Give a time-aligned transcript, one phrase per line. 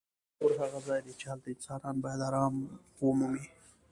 [0.39, 2.55] کور هغه ځای دی چې هلته انسان باید ارام
[3.01, 3.43] ومومي.